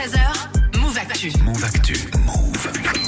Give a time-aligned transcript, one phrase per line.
[0.00, 1.30] 13h, Move Actu.
[1.44, 1.92] Move Actu.
[2.24, 2.99] Move.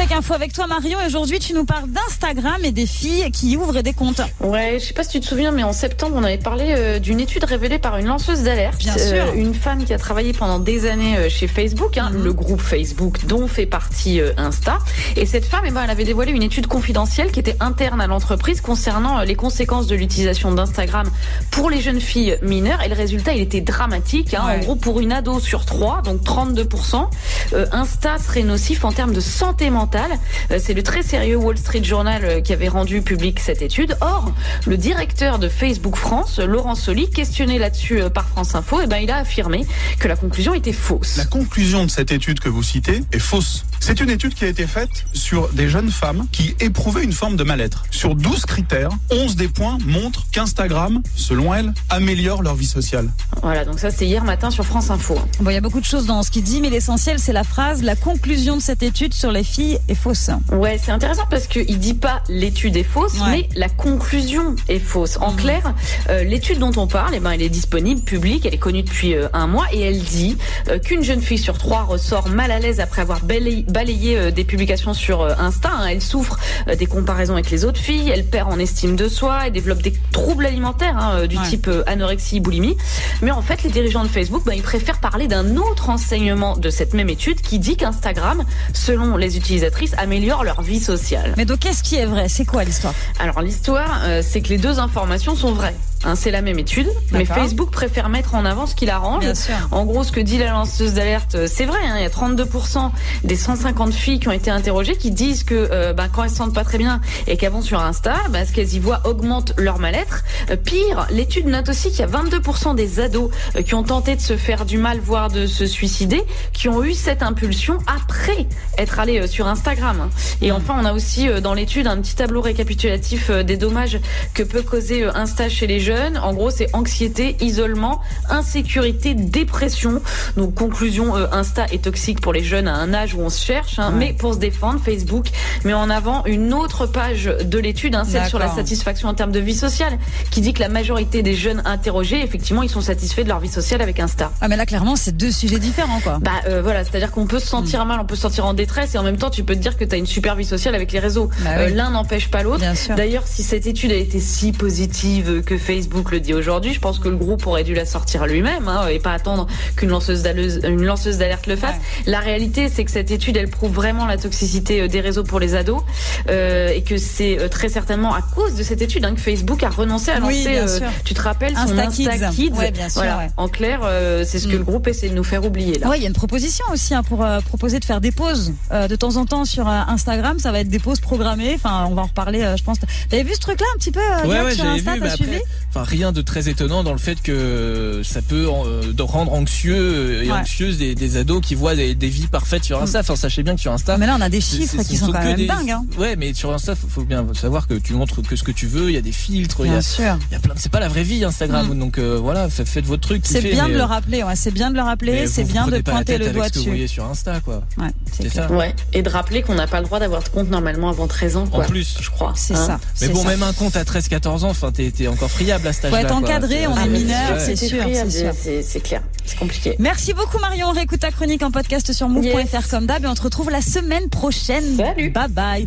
[0.00, 3.58] Check info avec toi Marion et aujourd'hui tu nous parles d'Instagram et des filles qui
[3.58, 4.22] ouvrent des comptes.
[4.40, 6.98] Ouais, je sais pas si tu te souviens, mais en septembre, on avait parlé euh,
[6.98, 8.78] d'une étude révélée par une lanceuse d'alerte.
[8.78, 9.26] Bien sûr.
[9.26, 12.24] Euh, une femme qui a travaillé pendant des années euh, chez Facebook, hein, Mhm.
[12.24, 14.78] le groupe Facebook dont fait partie euh, Insta.
[15.16, 18.06] Et cette femme, eh ben, elle avait dévoilé une étude confidentielle qui était interne à
[18.06, 21.10] l'entreprise concernant euh, les conséquences de l'utilisation d'Instagram
[21.50, 22.80] pour les jeunes filles mineures.
[22.82, 24.32] Et le résultat, il était dramatique.
[24.32, 24.44] Hein.
[24.46, 24.56] Ouais.
[24.56, 27.10] En gros, pour une ado sur trois, donc 32%,
[27.52, 29.89] euh, Insta serait nocif en termes de santé mentale.
[29.94, 33.96] Euh, C'est le très sérieux Wall Street Journal euh, qui avait rendu public cette étude.
[34.00, 34.32] Or,
[34.66, 38.98] le directeur de Facebook France, Laurent Soli, questionné là-dessus euh, par France Info, eh ben,
[38.98, 39.66] il a affirmé
[39.98, 41.16] que la conclusion était fausse.
[41.16, 43.64] La conclusion de cette étude que vous citez est fausse.
[43.82, 47.36] C'est une étude qui a été faite sur des jeunes femmes qui éprouvaient une forme
[47.36, 47.82] de mal-être.
[47.90, 53.08] Sur 12 critères, 11 des points montrent qu'Instagram, selon elles, améliore leur vie sociale.
[53.42, 55.18] Voilà, donc ça c'est hier matin sur France Info.
[55.40, 57.42] Bon il y a beaucoup de choses dans ce qu'il dit mais l'essentiel c'est la
[57.42, 60.30] phrase la conclusion de cette étude sur les filles est fausse.
[60.52, 63.30] Ouais, c'est intéressant parce qu'il dit pas l'étude est fausse, Ouais.
[63.30, 65.16] mais la conclusion est fausse.
[65.20, 65.36] En Mhm.
[65.38, 65.74] clair,
[66.10, 69.14] euh, l'étude dont on parle, eh ben, elle est disponible, publique, elle est connue depuis
[69.14, 70.36] euh, un mois et elle dit
[70.68, 74.30] euh, qu'une jeune fille sur trois ressort mal à l'aise après avoir balayé, balayé, euh,
[74.30, 75.70] des publications sur euh, Insta.
[75.72, 75.86] hein.
[75.88, 79.40] Elle souffre euh, des comparaisons avec les autres filles, elle perd en estime de soi,
[79.46, 81.48] elle développe des troubles alimentaires hein, du Ouais.
[81.48, 82.76] type anorexie, boulimie.
[83.22, 86.70] Mais en fait, les dirigeants de Facebook, ben, ils préfèrent parler d'un autre enseignement de
[86.70, 91.34] cette même étude qui dit qu'Instagram, selon les utilisatrices, améliore leur vie sociale.
[91.36, 92.28] Mais donc qu'est-ce qui est vrai?
[92.28, 92.94] C'est quoi l'histoire?
[93.18, 95.74] Alors l'histoire, euh, c'est que les deux informations sont vraies.
[96.02, 97.26] Hein, c'est la même étude, mais.
[97.26, 99.24] Facebook préfère mettre en avant ce qui l'arrange.
[99.70, 101.78] En gros, ce que dit la lanceuse d'alerte, euh, c'est vrai.
[101.86, 102.90] hein, il y a 32%
[103.24, 106.36] des 150 filles qui ont été interrogées qui disent que euh, bah, quand elles se
[106.36, 109.52] sentent pas très bien et qu'elles vont sur Insta, bah, ce qu'elles y voient augmente
[109.58, 110.24] leur mal-être.
[110.50, 113.30] Euh, pire, l'étude note aussi qu'il y a 22% des ados
[113.66, 116.22] qui ont tenté de se faire du mal, voire de se suicider,
[116.54, 118.46] qui ont eu cette impulsion après
[118.78, 120.08] être allés sur Instagram.
[120.40, 124.00] Et enfin, on a aussi dans l'étude un petit tableau récapitulatif des dommages
[124.32, 125.89] que peut causer Insta chez les jeunes.
[126.22, 130.00] En gros, c'est anxiété, isolement, insécurité, dépression.
[130.36, 133.44] Donc conclusion, euh, Insta est toxique pour les jeunes à un âge où on se
[133.44, 133.78] cherche.
[133.78, 133.90] hein.
[133.92, 133.98] Ouais.
[133.98, 135.26] Mais pour se défendre, Facebook
[135.64, 139.32] met en avant une autre page de l'étude, hein, celle sur la satisfaction en termes
[139.32, 139.98] de vie sociale,
[140.30, 143.48] qui dit que la majorité des jeunes interrogés, effectivement, ils sont satisfaits de leur vie
[143.48, 144.30] sociale avec Insta.
[144.40, 146.18] Ah mais là clairement c'est deux sujets différents quoi.
[146.20, 148.94] Bah euh, voilà, c'est-à-dire qu'on peut se sentir mal, on peut se sentir en détresse
[148.94, 150.74] et en même temps tu peux te dire que tu as une super vie sociale
[150.74, 151.28] avec les réseaux.
[151.44, 151.68] Bah Euh.
[151.70, 152.60] L'un n'empêche pas l'autre.
[152.60, 152.94] Bien sûr.
[152.94, 155.79] D'ailleurs, si cette étude a été si positive que Facebook
[156.10, 158.98] le dit aujourd'hui, je pense que le groupe aurait dû la sortir lui-même hein, et
[158.98, 159.46] pas attendre
[159.76, 161.74] qu'une lanceuse d'alerte une lanceuse d'alerte le fasse.
[161.76, 162.10] Ouais.
[162.12, 165.38] La réalité, c'est que cette étude, elle prouve vraiment la toxicité euh, des réseaux pour
[165.40, 165.82] les ados
[166.28, 169.62] euh, et que c'est euh, très certainement à cause de cette étude hein, que Facebook
[169.62, 170.50] a renoncé à Oui, lancer.
[170.50, 170.86] bien euh, sûr.
[171.04, 172.52] tu te rappelles son Insta Insta Kids?
[172.52, 173.18] Ouais, bien sûr, Voilà.
[173.18, 173.30] ouais.
[173.36, 174.58] En clair, euh, c'est ce que Mm.
[174.58, 175.88] le groupe essaie de nous faire oublier là.
[175.88, 178.52] Ouais, il y a une proposition aussi hein, pour euh, proposer de faire des pauses
[178.72, 180.38] euh, de temps en temps sur euh, Instagram.
[180.38, 181.52] Ça va être des pauses programmées.
[181.54, 182.78] Enfin, on va en reparler, euh, je pense.
[183.08, 185.36] T'avais vu ce truc-là un petit peu euh, Ouais, Yann, ouais, sur Insta vu, suivi?
[185.36, 190.22] après, enfin, rien de très étonnant dans le fait que ça peut euh, rendre anxieux
[190.24, 190.36] et Ouais.
[190.38, 193.00] anxieuses des, des ados qui voient des, des vies parfaites sur Insta.
[193.00, 195.12] Enfin, sachez bien que sur Insta, Mais là, on a des chiffres qui ce sont
[195.12, 195.70] quand même des- dingues.
[195.70, 195.84] Hein.
[195.98, 198.66] Ouais, mais sur Insta, faut, faut bien savoir que tu montres que ce que tu
[198.66, 198.90] veux.
[198.90, 200.18] Il y a des filtres, il y Bien a, sûr.
[200.30, 200.54] il y a plein.
[200.56, 201.78] C'est pas la vraie vie Instagram, Mm.
[201.78, 203.22] donc euh, voilà, fa- faites votre truc.
[203.24, 204.22] C'est bien mais, de le euh, rappeler.
[204.22, 205.26] Ouais, c'est bien de le rappeler.
[205.26, 206.70] C'est bien de pointer tête le avec doigt ce que vous dessus.
[206.70, 207.62] voyez sur Insta, quoi.
[207.78, 208.50] Ouais, c'est ça.
[208.50, 211.36] Ouais, et de rappeler qu'on n'a pas le droit d'avoir de compte normalement avant 13
[211.36, 211.46] ans.
[211.46, 211.64] Quoi.
[211.64, 211.96] En plus.
[212.00, 212.32] je crois.
[212.36, 212.66] C'est hein.
[212.66, 212.80] ça.
[213.00, 215.96] Mais bon, même un compte à 13-14 ans, enfin, t'es encore friable à cet Faut
[215.96, 218.32] être encadré, C'est- on Ah, est mineur, c'est sûr, c'est sûr.
[218.34, 219.76] C'est c'est clair, c'est compliqué.
[219.78, 220.68] Merci beaucoup Marion.
[220.68, 222.66] On réécoute ta chronique en podcast sur move.fr Yes.
[222.70, 224.76] comme d'hab et on te retrouve la semaine prochaine.
[224.76, 225.10] Salut.
[225.10, 225.58] Bye bye.